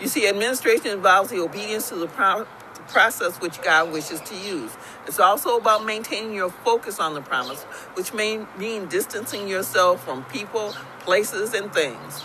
You 0.00 0.08
see, 0.08 0.26
administration 0.26 0.88
involves 0.88 1.30
the 1.30 1.40
obedience 1.40 1.88
to 1.90 1.96
the 1.96 2.06
pro- 2.06 2.46
process 2.88 3.36
which 3.40 3.60
God 3.62 3.92
wishes 3.92 4.20
to 4.22 4.36
use. 4.36 4.70
It's 5.06 5.18
also 5.18 5.56
about 5.56 5.84
maintaining 5.84 6.34
your 6.34 6.50
focus 6.50 6.98
on 6.98 7.14
the 7.14 7.20
promise, 7.20 7.62
which 7.94 8.14
may 8.14 8.46
mean 8.58 8.86
distancing 8.86 9.48
yourself 9.48 10.04
from 10.04 10.24
people, 10.24 10.74
places, 11.00 11.52
and 11.52 11.72
things. 11.72 12.24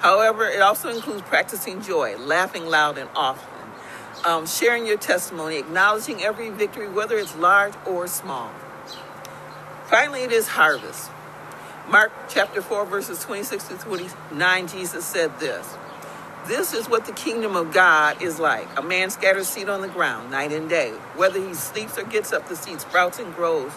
However, 0.00 0.46
it 0.48 0.62
also 0.62 0.88
includes 0.88 1.20
practicing 1.22 1.82
joy, 1.82 2.16
laughing 2.16 2.64
loud 2.66 2.96
and 2.96 3.10
often, 3.14 3.52
um, 4.24 4.46
sharing 4.46 4.86
your 4.86 4.96
testimony, 4.96 5.58
acknowledging 5.58 6.22
every 6.22 6.48
victory, 6.48 6.88
whether 6.88 7.18
it's 7.18 7.36
large 7.36 7.74
or 7.86 8.06
small. 8.06 8.50
Finally, 9.84 10.22
it 10.22 10.32
is 10.32 10.48
harvest. 10.48 11.10
Mark 11.86 12.12
chapter 12.30 12.62
4, 12.62 12.86
verses 12.86 13.18
26 13.20 13.68
to 13.68 13.74
29, 13.76 14.68
Jesus 14.68 15.04
said 15.04 15.38
this 15.38 15.68
This 16.46 16.72
is 16.72 16.88
what 16.88 17.04
the 17.04 17.12
kingdom 17.12 17.54
of 17.54 17.72
God 17.74 18.22
is 18.22 18.38
like. 18.38 18.68
A 18.78 18.82
man 18.82 19.10
scatters 19.10 19.48
seed 19.48 19.68
on 19.68 19.82
the 19.82 19.88
ground 19.88 20.30
night 20.30 20.50
and 20.50 20.68
day. 20.70 20.92
Whether 21.16 21.46
he 21.46 21.52
sleeps 21.52 21.98
or 21.98 22.04
gets 22.04 22.32
up, 22.32 22.48
the 22.48 22.56
seed 22.56 22.80
sprouts 22.80 23.18
and 23.18 23.34
grows, 23.34 23.72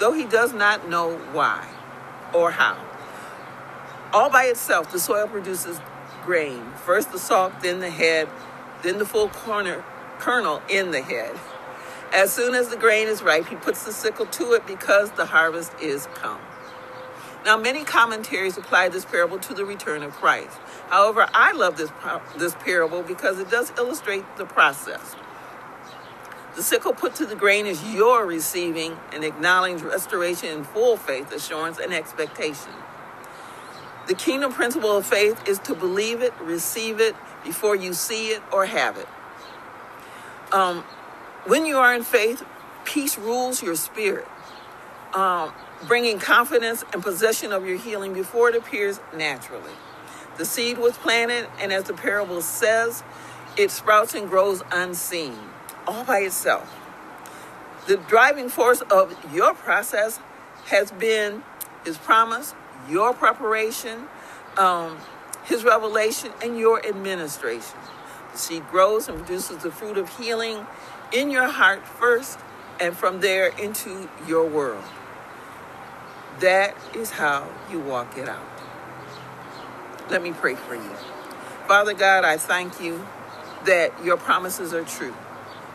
though 0.00 0.12
he 0.12 0.24
does 0.26 0.52
not 0.52 0.88
know 0.88 1.16
why 1.32 1.66
or 2.34 2.50
how. 2.50 2.91
All 4.12 4.28
by 4.28 4.44
itself, 4.44 4.92
the 4.92 5.00
soil 5.00 5.26
produces 5.26 5.80
grain. 6.24 6.72
First 6.84 7.12
the 7.12 7.18
stalk, 7.18 7.62
then 7.62 7.80
the 7.80 7.88
head, 7.88 8.28
then 8.82 8.98
the 8.98 9.06
full 9.06 9.28
corner, 9.28 9.84
kernel 10.18 10.60
in 10.68 10.90
the 10.90 11.00
head. 11.00 11.34
As 12.12 12.30
soon 12.30 12.54
as 12.54 12.68
the 12.68 12.76
grain 12.76 13.08
is 13.08 13.22
ripe, 13.22 13.46
he 13.46 13.56
puts 13.56 13.84
the 13.84 13.92
sickle 13.92 14.26
to 14.26 14.52
it 14.52 14.66
because 14.66 15.12
the 15.12 15.24
harvest 15.24 15.72
is 15.80 16.08
come. 16.14 16.40
Now, 17.46 17.56
many 17.56 17.84
commentaries 17.84 18.58
apply 18.58 18.90
this 18.90 19.06
parable 19.06 19.38
to 19.38 19.54
the 19.54 19.64
return 19.64 20.02
of 20.02 20.12
Christ. 20.12 20.58
However, 20.90 21.26
I 21.32 21.52
love 21.52 21.78
this, 21.78 21.90
this 22.36 22.54
parable 22.56 23.02
because 23.02 23.38
it 23.38 23.50
does 23.50 23.72
illustrate 23.78 24.24
the 24.36 24.44
process. 24.44 25.16
The 26.54 26.62
sickle 26.62 26.92
put 26.92 27.14
to 27.14 27.24
the 27.24 27.34
grain 27.34 27.64
is 27.64 27.82
your 27.94 28.26
receiving 28.26 28.98
and 29.12 29.24
acknowledging 29.24 29.88
restoration 29.88 30.50
in 30.50 30.64
full 30.64 30.98
faith, 30.98 31.32
assurance, 31.32 31.78
and 31.78 31.94
expectation. 31.94 32.72
The 34.12 34.18
kingdom 34.18 34.52
principle 34.52 34.94
of 34.94 35.06
faith 35.06 35.48
is 35.48 35.58
to 35.60 35.74
believe 35.74 36.20
it, 36.20 36.34
receive 36.42 37.00
it 37.00 37.16
before 37.44 37.74
you 37.74 37.94
see 37.94 38.28
it 38.28 38.42
or 38.52 38.66
have 38.66 38.98
it. 38.98 39.08
Um, 40.52 40.84
when 41.46 41.64
you 41.64 41.78
are 41.78 41.94
in 41.94 42.02
faith, 42.02 42.44
peace 42.84 43.16
rules 43.16 43.62
your 43.62 43.74
spirit, 43.74 44.28
um, 45.14 45.54
bringing 45.88 46.18
confidence 46.18 46.84
and 46.92 47.02
possession 47.02 47.52
of 47.52 47.66
your 47.66 47.78
healing 47.78 48.12
before 48.12 48.50
it 48.50 48.54
appears 48.54 49.00
naturally. 49.16 49.72
The 50.36 50.44
seed 50.44 50.76
was 50.76 50.98
planted, 50.98 51.48
and 51.58 51.72
as 51.72 51.84
the 51.84 51.94
parable 51.94 52.42
says, 52.42 53.02
it 53.56 53.70
sprouts 53.70 54.12
and 54.12 54.28
grows 54.28 54.62
unseen, 54.70 55.38
all 55.86 56.04
by 56.04 56.18
itself. 56.18 56.70
The 57.86 57.96
driving 57.96 58.50
force 58.50 58.82
of 58.90 59.16
your 59.34 59.54
process 59.54 60.20
has 60.66 60.92
been 60.92 61.44
His 61.86 61.96
promise, 61.96 62.54
your 62.88 63.12
preparation, 63.12 64.06
um, 64.56 64.98
his 65.44 65.64
revelation, 65.64 66.32
and 66.42 66.58
your 66.58 66.84
administration. 66.86 67.78
The 68.32 68.38
seed 68.38 68.68
grows 68.70 69.08
and 69.08 69.18
produces 69.18 69.62
the 69.62 69.70
fruit 69.70 69.98
of 69.98 70.16
healing 70.18 70.66
in 71.12 71.30
your 71.30 71.48
heart 71.48 71.86
first, 71.86 72.38
and 72.80 72.96
from 72.96 73.20
there 73.20 73.48
into 73.58 74.08
your 74.26 74.48
world. 74.48 74.82
That 76.40 76.74
is 76.94 77.10
how 77.10 77.48
you 77.70 77.78
walk 77.78 78.16
it 78.16 78.28
out. 78.28 78.48
Let 80.10 80.22
me 80.22 80.32
pray 80.32 80.54
for 80.54 80.74
you. 80.74 80.90
Father 81.68 81.94
God, 81.94 82.24
I 82.24 82.36
thank 82.38 82.80
you 82.80 83.06
that 83.66 83.92
your 84.04 84.16
promises 84.16 84.74
are 84.74 84.84
true 84.84 85.14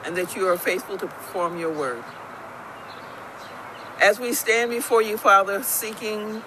and 0.03 0.17
that 0.17 0.35
you 0.35 0.47
are 0.47 0.57
faithful 0.57 0.97
to 0.97 1.07
perform 1.07 1.57
your 1.57 1.71
word. 1.71 2.03
As 4.01 4.19
we 4.19 4.33
stand 4.33 4.69
before 4.69 5.01
you, 5.01 5.17
Father, 5.17 5.63
seeking 5.63 6.43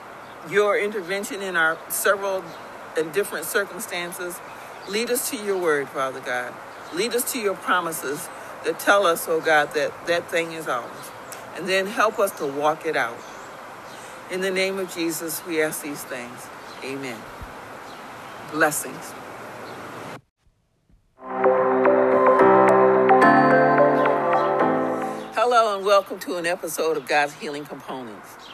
your 0.49 0.79
intervention 0.79 1.43
in 1.43 1.57
our 1.57 1.79
several 1.89 2.43
and 2.97 3.13
different 3.13 3.47
circumstances. 3.47 4.41
Lead 4.89 5.11
us 5.11 5.31
to 5.31 5.37
your 5.37 5.59
word, 5.59 5.89
Father 5.89 6.21
God. 6.21 6.55
Lead 6.95 7.15
us 7.15 7.33
to 7.33 7.39
your 7.39 7.55
promises 7.55 8.29
that 8.65 8.79
tell 8.79 9.07
us, 9.07 9.27
oh 9.29 9.41
God, 9.41 9.75
that 9.75 9.93
that 10.07 10.29
thing 10.31 10.53
is 10.53 10.67
ours. 10.69 11.11
And 11.57 11.69
then 11.69 11.87
help 11.87 12.19
us 12.19 12.31
to 12.39 12.47
walk 12.47 12.87
it 12.87 12.97
out. 12.97 13.19
In 14.31 14.41
the 14.41 14.51
name 14.51 14.79
of 14.79 14.95
Jesus, 14.95 15.45
we 15.47 15.63
ask 15.63 15.83
these 15.83 16.03
things. 16.05 16.47
Amen. 16.85 17.19
Blessings. 18.53 19.13
Hello, 25.35 25.77
and 25.77 25.85
welcome 25.85 26.19
to 26.21 26.37
an 26.37 26.47
episode 26.47 26.97
of 26.97 27.07
God's 27.07 27.35
Healing 27.35 27.65
Components. 27.65 28.50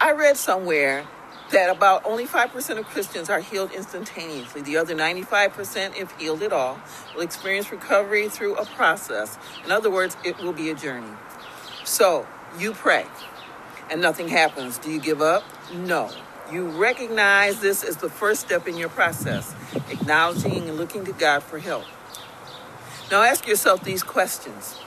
I 0.00 0.12
read 0.12 0.36
somewhere 0.36 1.06
that 1.50 1.74
about 1.74 2.04
only 2.04 2.26
5% 2.26 2.78
of 2.78 2.86
Christians 2.86 3.28
are 3.28 3.40
healed 3.40 3.72
instantaneously. 3.72 4.62
The 4.62 4.76
other 4.76 4.94
95%, 4.94 5.96
if 5.96 6.12
healed 6.18 6.42
at 6.42 6.52
all, 6.52 6.78
will 7.14 7.22
experience 7.22 7.72
recovery 7.72 8.28
through 8.28 8.56
a 8.56 8.64
process. 8.64 9.38
In 9.64 9.72
other 9.72 9.90
words, 9.90 10.16
it 10.24 10.38
will 10.38 10.52
be 10.52 10.70
a 10.70 10.74
journey. 10.74 11.16
So, 11.84 12.26
you 12.58 12.74
pray 12.74 13.06
and 13.90 14.00
nothing 14.00 14.28
happens. 14.28 14.78
Do 14.78 14.90
you 14.90 15.00
give 15.00 15.20
up? 15.20 15.42
No. 15.74 16.10
You 16.52 16.68
recognize 16.68 17.60
this 17.60 17.82
as 17.82 17.96
the 17.96 18.08
first 18.08 18.40
step 18.42 18.68
in 18.68 18.76
your 18.76 18.88
process, 18.88 19.54
acknowledging 19.90 20.68
and 20.68 20.76
looking 20.76 21.04
to 21.06 21.12
God 21.12 21.42
for 21.42 21.58
help. 21.58 21.84
Now 23.10 23.22
ask 23.22 23.46
yourself 23.46 23.82
these 23.84 24.02
questions 24.02 24.78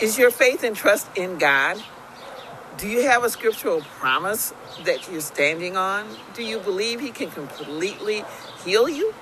Is 0.00 0.18
your 0.18 0.30
faith 0.30 0.62
and 0.62 0.76
trust 0.76 1.08
in 1.16 1.38
God 1.38 1.82
do 2.78 2.88
you 2.88 3.02
have 3.08 3.24
a 3.24 3.30
scriptural 3.30 3.80
promise 3.98 4.54
that 4.84 5.10
you're 5.10 5.20
standing 5.20 5.76
on? 5.76 6.06
Do 6.34 6.44
you 6.44 6.60
believe 6.60 7.00
He 7.00 7.10
can 7.10 7.30
completely 7.30 8.24
heal 8.64 8.88
you? 8.88 9.12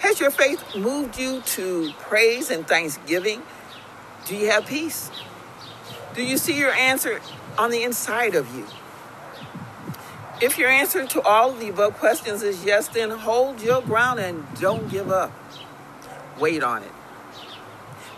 Has 0.00 0.20
your 0.20 0.30
faith 0.30 0.76
moved 0.76 1.18
you 1.18 1.40
to 1.40 1.92
praise 1.98 2.50
and 2.50 2.68
thanksgiving? 2.68 3.42
Do 4.26 4.36
you 4.36 4.50
have 4.50 4.66
peace? 4.66 5.10
Do 6.14 6.22
you 6.22 6.36
see 6.36 6.58
your 6.58 6.72
answer 6.72 7.20
on 7.56 7.70
the 7.70 7.82
inside 7.82 8.34
of 8.34 8.54
you? 8.54 8.66
If 10.40 10.58
your 10.58 10.68
answer 10.68 11.06
to 11.06 11.22
all 11.22 11.52
of 11.52 11.60
the 11.60 11.70
above 11.70 11.94
questions 11.94 12.42
is 12.42 12.64
yes, 12.64 12.88
then 12.88 13.10
hold 13.10 13.62
your 13.62 13.80
ground 13.80 14.20
and 14.20 14.46
don't 14.60 14.88
give 14.90 15.10
up. 15.10 15.32
Wait 16.38 16.62
on 16.62 16.82
it. 16.82 16.92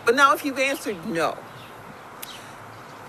But 0.05 0.15
now, 0.15 0.33
if 0.33 0.43
you've 0.43 0.59
answered 0.59 1.05
no 1.05 1.37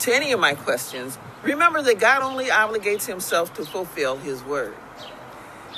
to 0.03 0.15
any 0.15 0.33
of 0.33 0.41
my 0.41 0.55
questions, 0.55 1.19
Remember 1.43 1.83
that 1.83 1.99
God 1.99 2.23
only 2.23 2.47
obligates 2.47 3.07
himself 3.07 3.53
to 3.55 3.65
fulfill 3.65 4.17
his 4.17 4.45
word. 4.45 4.77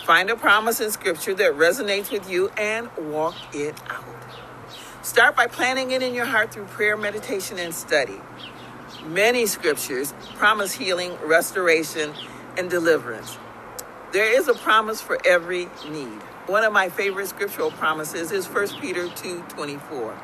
Find 0.04 0.28
a 0.28 0.37
promise 0.37 0.78
in 0.78 0.90
scripture 0.90 1.33
that 1.35 1.54
resonates 1.54 2.12
with 2.12 2.28
you 2.28 2.50
and 2.59 2.95
walk 2.99 3.35
it 3.54 3.75
out. 3.88 4.04
Start 5.02 5.35
by 5.35 5.47
planting 5.47 5.93
it 5.93 6.02
in 6.02 6.14
your 6.14 6.26
heart 6.26 6.52
through 6.52 6.66
prayer, 6.66 6.99
meditation, 6.99 7.59
and 7.59 7.75
study. 7.75 8.21
Many 9.07 9.47
scriptures 9.47 10.12
promise 10.35 10.73
healing, 10.73 11.16
restoration, 11.25 12.12
and 12.59 12.69
deliverance. 12.69 13.38
There 14.12 14.38
is 14.38 14.49
a 14.49 14.54
promise 14.54 15.00
for 15.00 15.19
every 15.26 15.71
need. 15.88 16.21
One 16.47 16.62
of 16.62 16.75
my 16.75 16.90
favorite 16.90 17.28
scriptural 17.28 17.71
promises 17.71 18.33
is 18.33 18.47
1 18.47 18.81
Peter 18.81 19.09
2 19.09 19.45
24. 19.49 20.14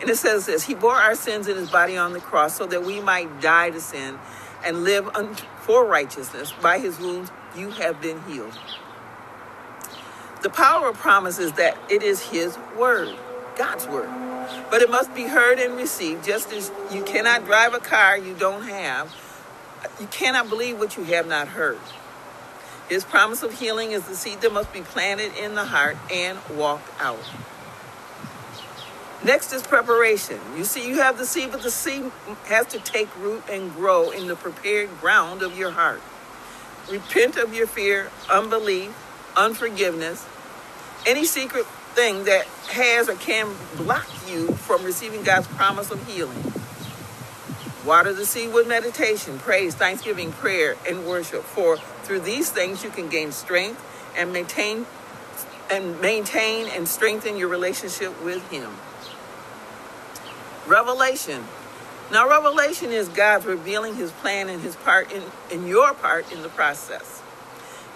And 0.00 0.08
it 0.08 0.16
says 0.16 0.46
this 0.46 0.64
He 0.64 0.74
bore 0.74 0.94
our 0.94 1.14
sins 1.14 1.48
in 1.48 1.56
his 1.56 1.70
body 1.70 1.96
on 1.96 2.12
the 2.12 2.20
cross 2.20 2.56
so 2.56 2.66
that 2.66 2.84
we 2.84 3.00
might 3.00 3.40
die 3.40 3.70
to 3.70 3.80
sin 3.80 4.18
and 4.64 4.84
live 4.84 5.08
for 5.60 5.84
righteousness. 5.84 6.52
By 6.62 6.78
his 6.78 6.98
wounds, 6.98 7.30
you 7.56 7.70
have 7.70 8.00
been 8.00 8.22
healed. 8.22 8.58
The 10.42 10.50
power 10.50 10.88
of 10.88 10.96
promise 10.96 11.38
is 11.38 11.52
that 11.52 11.76
it 11.90 12.02
is 12.02 12.22
his 12.22 12.56
word, 12.76 13.16
God's 13.56 13.86
word. 13.88 14.08
But 14.70 14.82
it 14.82 14.90
must 14.90 15.14
be 15.14 15.24
heard 15.24 15.58
and 15.58 15.76
received, 15.76 16.24
just 16.24 16.52
as 16.52 16.70
you 16.92 17.02
cannot 17.02 17.44
drive 17.44 17.74
a 17.74 17.80
car 17.80 18.16
you 18.16 18.34
don't 18.34 18.62
have. 18.62 19.14
You 20.00 20.06
cannot 20.06 20.48
believe 20.48 20.78
what 20.78 20.96
you 20.96 21.04
have 21.04 21.26
not 21.26 21.48
heard. 21.48 21.78
His 22.88 23.04
promise 23.04 23.42
of 23.42 23.58
healing 23.58 23.92
is 23.92 24.06
the 24.06 24.14
seed 24.14 24.40
that 24.40 24.52
must 24.52 24.72
be 24.72 24.80
planted 24.80 25.36
in 25.36 25.54
the 25.54 25.64
heart 25.64 25.98
and 26.10 26.38
walked 26.56 26.88
out. 27.00 27.22
Next 29.24 29.52
is 29.52 29.62
preparation. 29.62 30.38
You 30.56 30.64
see, 30.64 30.88
you 30.88 30.98
have 31.00 31.18
the 31.18 31.26
seed, 31.26 31.50
but 31.50 31.62
the 31.62 31.70
seed 31.70 32.10
has 32.44 32.66
to 32.68 32.78
take 32.78 33.08
root 33.16 33.42
and 33.50 33.74
grow 33.74 34.10
in 34.10 34.28
the 34.28 34.36
prepared 34.36 34.90
ground 35.00 35.42
of 35.42 35.58
your 35.58 35.72
heart. 35.72 36.00
Repent 36.90 37.36
of 37.36 37.52
your 37.52 37.66
fear, 37.66 38.10
unbelief, 38.30 38.94
unforgiveness, 39.36 40.24
any 41.04 41.24
secret 41.24 41.66
thing 41.94 42.24
that 42.24 42.46
has 42.70 43.08
or 43.08 43.14
can 43.14 43.52
block 43.76 44.06
you 44.28 44.52
from 44.52 44.84
receiving 44.84 45.24
God's 45.24 45.48
promise 45.48 45.90
of 45.90 46.06
healing. 46.06 46.52
Water 47.84 48.12
the 48.12 48.24
seed 48.24 48.52
with 48.52 48.68
meditation, 48.68 49.38
praise, 49.38 49.74
thanksgiving, 49.74 50.30
prayer, 50.30 50.76
and 50.88 51.06
worship. 51.06 51.42
For 51.42 51.76
through 52.04 52.20
these 52.20 52.50
things 52.50 52.84
you 52.84 52.90
can 52.90 53.08
gain 53.08 53.32
strength 53.32 53.82
and 54.16 54.32
maintain 54.32 54.86
and 55.70 56.00
maintain 56.00 56.68
and 56.68 56.88
strengthen 56.88 57.36
your 57.36 57.48
relationship 57.48 58.22
with 58.22 58.48
Him. 58.50 58.70
Revelation. 60.68 61.44
Now, 62.12 62.28
revelation 62.28 62.92
is 62.92 63.08
God 63.08 63.46
revealing 63.46 63.96
his 63.96 64.12
plan 64.12 64.50
and 64.50 64.60
his 64.60 64.76
part 64.76 65.10
in, 65.10 65.22
in 65.50 65.66
your 65.66 65.94
part 65.94 66.30
in 66.30 66.42
the 66.42 66.50
process. 66.50 67.22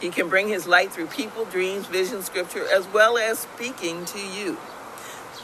He 0.01 0.09
can 0.09 0.31
bring 0.31 0.49
his 0.49 0.67
light 0.67 0.91
through 0.91 1.09
people, 1.09 1.45
dreams, 1.45 1.87
vision, 1.87 2.23
scripture, 2.23 2.67
as 2.75 2.89
well 2.89 3.19
as 3.19 3.41
speaking 3.41 4.07
to 4.07 4.19
you. 4.19 4.57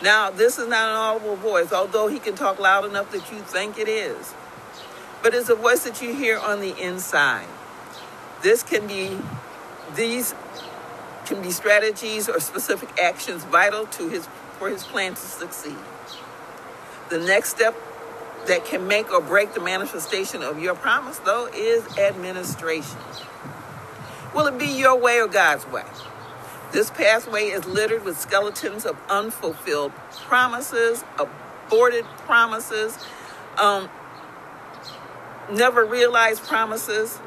Now, 0.02 0.30
this 0.30 0.58
is 0.58 0.68
not 0.68 0.88
an 0.88 0.96
audible 0.96 1.36
voice, 1.36 1.70
although 1.70 2.08
he 2.08 2.18
can 2.18 2.34
talk 2.34 2.58
loud 2.58 2.86
enough 2.86 3.12
that 3.12 3.30
you 3.30 3.40
think 3.40 3.78
it 3.78 3.88
is. 3.88 4.32
But 5.22 5.34
it's 5.34 5.50
a 5.50 5.54
voice 5.54 5.84
that 5.84 6.00
you 6.00 6.14
hear 6.14 6.38
on 6.38 6.60
the 6.60 6.76
inside. 6.78 7.48
This 8.42 8.62
can 8.62 8.86
be, 8.86 9.18
these 9.94 10.34
can 11.26 11.42
be 11.42 11.50
strategies 11.50 12.26
or 12.26 12.40
specific 12.40 12.98
actions 12.98 13.44
vital 13.44 13.84
to 13.86 14.08
his, 14.08 14.26
for 14.58 14.70
his 14.70 14.82
plan 14.82 15.12
to 15.12 15.20
succeed. 15.20 15.76
The 17.10 17.18
next 17.18 17.50
step 17.50 17.74
that 18.46 18.64
can 18.64 18.86
make 18.86 19.12
or 19.12 19.20
break 19.20 19.54
the 19.54 19.60
manifestation 19.60 20.42
of 20.42 20.60
your 20.60 20.74
promise, 20.74 21.18
though, 21.18 21.46
is 21.46 21.86
administration. 21.98 22.98
Will 24.34 24.46
it 24.46 24.58
be 24.58 24.66
your 24.66 24.96
way 24.96 25.20
or 25.20 25.26
God's 25.26 25.66
way? 25.66 25.84
This 26.70 26.90
pathway 26.90 27.44
is 27.44 27.64
littered 27.64 28.04
with 28.04 28.18
skeletons 28.18 28.84
of 28.84 28.98
unfulfilled 29.08 29.92
promises, 30.26 31.02
aborted 31.18 32.04
promises, 32.26 32.98
um, 33.56 33.88
never 35.50 35.84
realized 35.84 36.42
promises. 36.44 37.18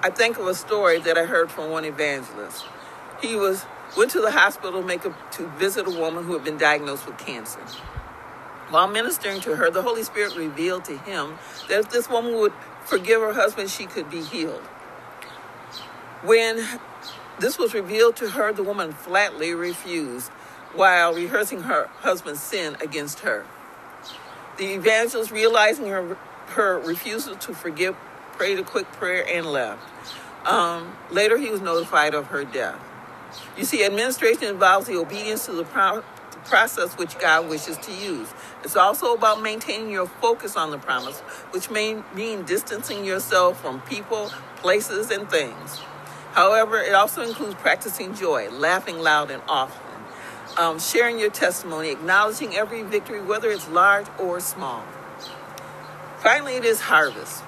I 0.00 0.10
think 0.10 0.38
of 0.38 0.46
a 0.46 0.54
story 0.54 1.00
that 1.00 1.18
I 1.18 1.24
heard 1.24 1.50
from 1.50 1.70
one 1.70 1.84
evangelist. 1.84 2.64
He 3.20 3.34
was 3.34 3.64
went 3.96 4.10
to 4.12 4.20
the 4.20 4.30
hospital 4.30 4.88
a, 4.88 4.98
to 5.32 5.48
visit 5.58 5.86
a 5.86 5.90
woman 5.90 6.24
who 6.24 6.34
had 6.34 6.44
been 6.44 6.58
diagnosed 6.58 7.06
with 7.06 7.18
cancer. 7.18 7.60
While 8.70 8.88
ministering 8.88 9.40
to 9.42 9.56
her, 9.56 9.70
the 9.70 9.82
Holy 9.82 10.02
Spirit 10.02 10.36
revealed 10.36 10.84
to 10.86 10.98
him 10.98 11.38
that 11.68 11.80
if 11.80 11.90
this 11.90 12.10
woman 12.10 12.34
would 12.34 12.52
forgive 12.84 13.20
her 13.20 13.32
husband, 13.32 13.70
she 13.70 13.86
could 13.86 14.10
be 14.10 14.22
healed. 14.22 14.62
When 16.22 16.66
this 17.38 17.58
was 17.58 17.74
revealed 17.74 18.16
to 18.16 18.30
her, 18.30 18.52
the 18.52 18.64
woman 18.64 18.92
flatly 18.92 19.54
refused 19.54 20.30
while 20.74 21.14
rehearsing 21.14 21.62
her 21.62 21.88
husband's 22.00 22.40
sin 22.40 22.76
against 22.80 23.20
her. 23.20 23.46
The 24.56 24.74
evangelist, 24.74 25.30
realizing 25.30 25.86
her, 25.86 26.16
her 26.48 26.78
refusal 26.78 27.36
to 27.36 27.54
forgive, 27.54 27.94
prayed 28.32 28.58
a 28.58 28.64
quick 28.64 28.90
prayer 28.92 29.24
and 29.28 29.46
left. 29.46 29.82
Um, 30.46 30.96
later, 31.10 31.38
he 31.38 31.50
was 31.50 31.60
notified 31.60 32.14
of 32.14 32.26
her 32.28 32.44
death. 32.44 32.80
You 33.56 33.64
see, 33.64 33.84
administration 33.84 34.44
involves 34.44 34.86
the 34.86 34.96
obedience 34.96 35.46
to 35.46 35.52
the 35.52 35.64
pro- 35.64 36.02
process 36.44 36.94
which 36.96 37.18
God 37.18 37.48
wishes 37.48 37.76
to 37.78 37.92
use. 37.92 38.28
It's 38.62 38.76
also 38.76 39.14
about 39.14 39.42
maintaining 39.42 39.90
your 39.90 40.06
focus 40.06 40.56
on 40.56 40.70
the 40.70 40.78
promise, 40.78 41.20
which 41.50 41.70
may 41.70 42.02
mean 42.14 42.44
distancing 42.44 43.04
yourself 43.04 43.60
from 43.60 43.80
people, 43.82 44.30
places, 44.56 45.10
and 45.10 45.28
things. 45.30 45.80
However, 46.32 46.78
it 46.78 46.94
also 46.94 47.22
includes 47.22 47.54
practicing 47.56 48.14
joy, 48.14 48.50
laughing 48.50 48.98
loud 48.98 49.30
and 49.30 49.42
often, 49.48 49.80
um, 50.58 50.78
sharing 50.78 51.18
your 51.18 51.30
testimony, 51.30 51.90
acknowledging 51.90 52.54
every 52.54 52.82
victory, 52.82 53.22
whether 53.22 53.50
it's 53.50 53.68
large 53.68 54.06
or 54.18 54.40
small. 54.40 54.84
Finally, 56.18 56.56
it 56.56 56.64
is 56.64 56.80
harvest. 56.82 57.42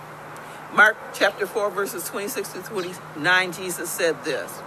Mark 0.72 0.96
chapter 1.14 1.46
4, 1.46 1.70
verses 1.70 2.05
26 2.05 2.51
to 2.53 2.62
29, 2.62 3.53
Jesus 3.53 3.90
said 3.90 4.22
this. 4.24 4.62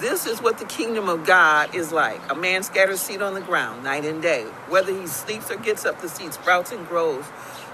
This 0.00 0.26
is 0.26 0.42
what 0.42 0.58
the 0.58 0.66
kingdom 0.66 1.08
of 1.08 1.24
God 1.24 1.74
is 1.74 1.90
like. 1.90 2.20
A 2.30 2.34
man 2.34 2.62
scatters 2.62 3.00
seed 3.00 3.22
on 3.22 3.32
the 3.32 3.40
ground 3.40 3.82
night 3.82 4.04
and 4.04 4.20
day. 4.20 4.42
Whether 4.68 4.92
he 4.92 5.06
sleeps 5.06 5.50
or 5.50 5.56
gets 5.56 5.86
up, 5.86 6.02
the 6.02 6.08
seed 6.08 6.34
sprouts 6.34 6.70
and 6.70 6.86
grows, 6.86 7.24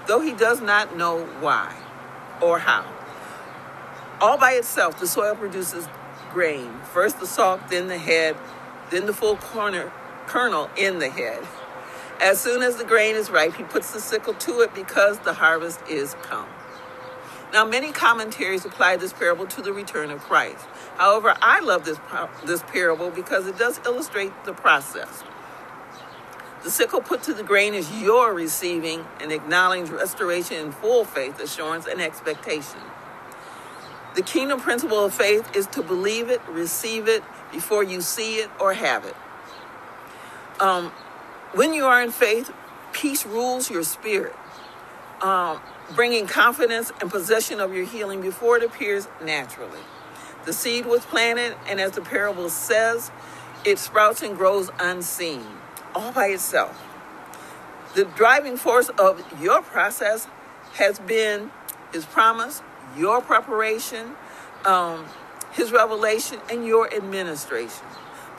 though 0.07 0.21
he 0.21 0.31
does 0.31 0.61
not 0.61 0.95
know 0.95 1.25
why 1.41 1.75
or 2.41 2.59
how. 2.59 2.85
All 4.21 4.37
by 4.37 4.53
itself, 4.53 5.01
the 5.01 5.07
soil 5.07 5.35
produces 5.35 5.89
grain. 6.31 6.79
First 6.93 7.19
the 7.19 7.27
stalk, 7.27 7.69
then 7.69 7.87
the 7.87 7.97
head, 7.97 8.37
then 8.89 9.05
the 9.05 9.13
full 9.13 9.35
corner, 9.35 9.91
kernel 10.25 10.69
in 10.77 10.99
the 10.99 11.09
head. 11.09 11.45
As 12.21 12.39
soon 12.39 12.63
as 12.63 12.77
the 12.77 12.85
grain 12.85 13.15
is 13.15 13.29
ripe, 13.29 13.55
he 13.55 13.63
puts 13.63 13.91
the 13.91 13.99
sickle 13.99 14.33
to 14.35 14.61
it 14.61 14.73
because 14.73 15.19
the 15.19 15.33
harvest 15.33 15.81
is 15.89 16.15
come. 16.21 16.47
Now, 17.53 17.65
many 17.65 17.91
commentaries 17.91 18.65
apply 18.65 18.97
this 18.97 19.13
parable 19.13 19.45
to 19.45 19.61
the 19.61 19.71
return 19.71 20.09
of 20.09 20.21
Christ. 20.21 20.65
However, 20.97 21.35
I 21.39 21.59
love 21.59 21.85
this, 21.85 21.99
this 22.45 22.63
parable 22.63 23.11
because 23.11 23.45
it 23.45 23.59
does 23.59 23.79
illustrate 23.85 24.31
the 24.43 24.53
process. 24.53 25.23
The 26.63 26.71
sickle 26.71 26.99
put 26.99 27.21
to 27.23 27.33
the 27.33 27.43
grain 27.43 27.75
is 27.75 27.91
your 28.01 28.33
receiving 28.33 29.05
and 29.21 29.31
acknowledging 29.31 29.93
restoration 29.95 30.57
in 30.65 30.71
full 30.71 31.05
faith, 31.05 31.39
assurance, 31.39 31.85
and 31.85 32.01
expectation. 32.01 32.79
The 34.15 34.23
kingdom 34.23 34.59
principle 34.59 35.05
of 35.05 35.13
faith 35.13 35.55
is 35.55 35.67
to 35.67 35.83
believe 35.83 36.29
it, 36.29 36.41
receive 36.47 37.07
it 37.07 37.23
before 37.51 37.83
you 37.83 38.01
see 38.01 38.37
it 38.37 38.49
or 38.59 38.73
have 38.73 39.05
it. 39.05 39.15
Um, 40.59 40.91
when 41.53 41.73
you 41.73 41.85
are 41.85 42.01
in 42.01 42.11
faith, 42.11 42.51
peace 42.93 43.25
rules 43.25 43.69
your 43.69 43.83
spirit, 43.83 44.35
um, 45.23 45.59
bringing 45.95 46.27
confidence 46.27 46.91
and 47.01 47.09
possession 47.09 47.59
of 47.59 47.73
your 47.73 47.85
healing 47.85 48.21
before 48.21 48.57
it 48.57 48.63
appears 48.63 49.07
naturally. 49.23 49.79
The 50.45 50.53
seed 50.53 50.85
was 50.85 51.05
planted, 51.05 51.55
and 51.67 51.79
as 51.79 51.91
the 51.91 52.01
parable 52.01 52.49
says, 52.49 53.09
it 53.63 53.79
sprouts 53.79 54.21
and 54.21 54.35
grows 54.35 54.69
unseen, 54.79 55.45
all 55.95 56.11
by 56.11 56.27
itself. 56.27 56.81
The 57.95 58.03
driving 58.03 58.57
force 58.57 58.89
of 58.89 59.23
your 59.41 59.61
process 59.61 60.27
has 60.73 60.99
been 60.99 61.51
His 61.93 62.05
promise, 62.05 62.61
your 62.97 63.21
preparation, 63.21 64.15
um, 64.65 65.05
His 65.53 65.71
revelation, 65.71 66.39
and 66.51 66.65
your 66.65 66.93
administration. 66.93 67.85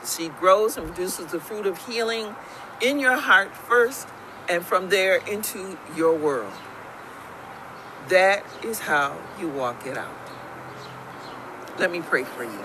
The 0.02 0.06
seed 0.06 0.36
grows 0.38 0.76
and 0.76 0.88
produces 0.88 1.32
the 1.32 1.40
fruit 1.40 1.64
of 1.64 1.86
healing 1.86 2.34
in 2.82 2.98
your 2.98 3.16
heart 3.16 3.56
first, 3.56 4.08
and 4.46 4.66
from 4.66 4.90
there 4.90 5.16
into 5.26 5.78
your 5.96 6.14
world. 6.14 6.52
That 8.08 8.44
is 8.62 8.80
how 8.80 9.16
you 9.40 9.48
walk 9.48 9.86
it 9.86 9.96
out. 9.96 10.14
Let 11.78 11.90
me 11.90 12.00
pray 12.00 12.24
for 12.24 12.44
you. 12.44 12.58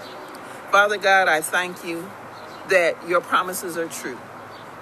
Father 0.71 0.97
God, 0.97 1.27
I 1.27 1.41
thank 1.41 1.83
you 1.83 2.09
that 2.69 3.07
your 3.07 3.21
promises 3.21 3.77
are 3.77 3.87
true 3.87 4.19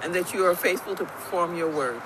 and 0.02 0.14
that 0.14 0.34
you 0.34 0.44
are 0.44 0.54
faithful 0.54 0.94
to 0.96 1.04
perform 1.04 1.56
your 1.56 1.70
word. 1.70 2.02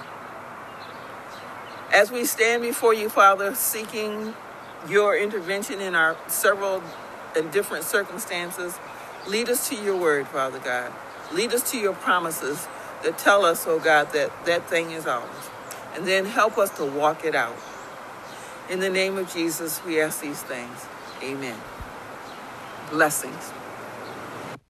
As 1.93 2.11
we 2.11 2.25
stand 2.25 2.63
before 2.63 2.95
you, 2.95 3.09
Father, 3.09 3.55
seeking 3.55 4.35
your 4.89 5.17
intervention 5.17 5.81
in 5.81 5.95
our 5.95 6.17
several 6.29 6.83
and 7.37 7.51
different 7.51 7.85
circumstances, 7.85 8.79
lead 9.27 9.49
us 9.49 9.69
to 9.69 9.77
your 9.77 9.97
word, 9.97 10.29
Father 10.29 10.59
God. 10.59 10.93
Lead 11.33 11.53
us 11.53 11.71
to 11.73 11.79
your 11.79 11.95
promises 11.95 12.69
that 13.03 13.19
tell 13.19 13.45
us, 13.45 13.67
oh 13.67 13.79
God, 13.79 14.13
that 14.13 14.31
that 14.47 14.69
thing 14.69 14.91
is 14.93 15.07
ours. 15.07 15.29
And 15.95 16.07
then 16.07 16.25
help 16.25 16.57
us 16.59 16.71
to 16.77 16.85
walk 16.85 17.25
it 17.25 17.35
out. 17.35 17.57
In 18.73 18.81
the 18.81 18.89
name 18.89 19.19
of 19.19 19.31
Jesus, 19.31 19.85
we 19.85 20.01
ask 20.01 20.23
these 20.23 20.43
things. 20.45 20.87
Amen. 21.23 21.61
Blessings. 22.89 23.53